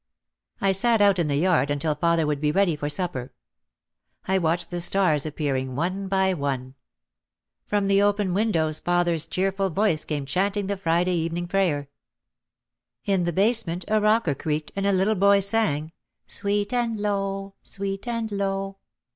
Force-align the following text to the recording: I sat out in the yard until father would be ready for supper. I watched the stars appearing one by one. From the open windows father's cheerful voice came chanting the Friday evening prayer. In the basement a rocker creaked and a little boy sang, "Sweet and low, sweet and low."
I 0.61 0.71
sat 0.71 0.99
out 0.99 1.19
in 1.19 1.27
the 1.27 1.35
yard 1.35 1.69
until 1.69 1.93
father 1.93 2.25
would 2.25 2.41
be 2.41 2.51
ready 2.51 2.75
for 2.75 2.89
supper. 2.89 3.33
I 4.27 4.39
watched 4.39 4.71
the 4.71 4.81
stars 4.81 5.27
appearing 5.27 5.75
one 5.75 6.07
by 6.07 6.33
one. 6.33 6.73
From 7.67 7.85
the 7.85 8.01
open 8.01 8.33
windows 8.33 8.79
father's 8.79 9.27
cheerful 9.27 9.69
voice 9.69 10.03
came 10.03 10.25
chanting 10.25 10.65
the 10.65 10.75
Friday 10.75 11.13
evening 11.13 11.45
prayer. 11.45 11.87
In 13.05 13.25
the 13.25 13.31
basement 13.31 13.85
a 13.89 14.01
rocker 14.01 14.33
creaked 14.33 14.71
and 14.75 14.87
a 14.87 14.91
little 14.91 15.13
boy 15.13 15.39
sang, 15.39 15.91
"Sweet 16.25 16.73
and 16.73 16.97
low, 16.99 17.53
sweet 17.61 18.07
and 18.07 18.31
low." 18.31 18.77